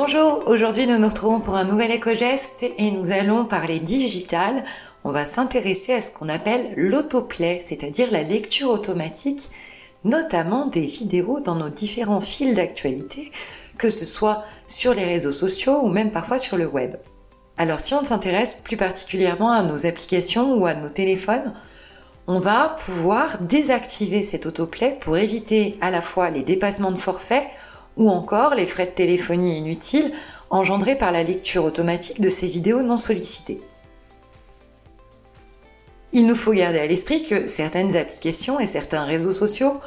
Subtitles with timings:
[0.00, 4.62] Bonjour, aujourd'hui nous nous retrouvons pour un nouvel éco-geste et nous allons parler digital.
[5.02, 9.50] On va s'intéresser à ce qu'on appelle l'autoplay, c'est-à-dire la lecture automatique,
[10.04, 13.32] notamment des vidéos dans nos différents fils d'actualité,
[13.76, 16.94] que ce soit sur les réseaux sociaux ou même parfois sur le web.
[17.56, 21.54] Alors si on s'intéresse plus particulièrement à nos applications ou à nos téléphones,
[22.28, 27.48] on va pouvoir désactiver cet autoplay pour éviter à la fois les dépassements de forfait
[27.98, 30.12] ou encore les frais de téléphonie inutiles
[30.48, 33.60] engendrés par la lecture automatique de ces vidéos non sollicitées.
[36.12, 39.78] Il nous faut garder à l'esprit que certaines applications et certains réseaux sociaux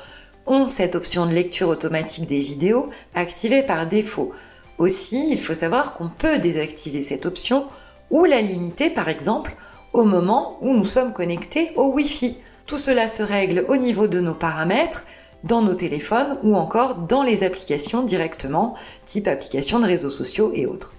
[0.46, 4.32] ont cette option de lecture automatique des vidéos activée par défaut.
[4.78, 7.68] Aussi, il faut savoir qu'on peut désactiver cette option
[8.12, 9.56] ou la limiter par exemple
[9.94, 12.38] au moment où nous sommes connectés au Wi-Fi.
[12.66, 15.06] Tout cela se règle au niveau de nos paramètres,
[15.44, 20.66] dans nos téléphones ou encore dans les applications directement, type applications de réseaux sociaux et
[20.66, 20.94] autres.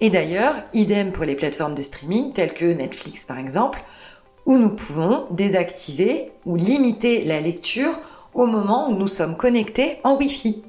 [0.00, 3.82] Et d'ailleurs, idem pour les plateformes de streaming telles que Netflix par exemple,
[4.46, 7.98] où nous pouvons désactiver ou limiter la lecture
[8.34, 10.62] au moment où nous sommes connectés en Wi-Fi.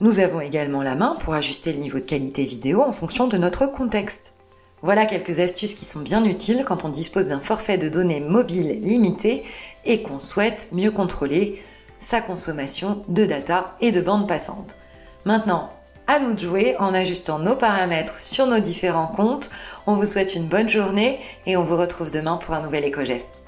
[0.00, 3.36] Nous avons également la main pour ajuster le niveau de qualité vidéo en fonction de
[3.36, 4.34] notre contexte.
[4.80, 8.80] Voilà quelques astuces qui sont bien utiles quand on dispose d'un forfait de données mobiles
[8.80, 9.42] limité
[9.84, 11.60] et qu'on souhaite mieux contrôler
[11.98, 14.76] sa consommation de data et de bande passante.
[15.24, 15.70] Maintenant,
[16.06, 19.50] à nous de jouer en ajustant nos paramètres sur nos différents comptes.
[19.86, 23.42] On vous souhaite une bonne journée et on vous retrouve demain pour un nouvel éco-geste.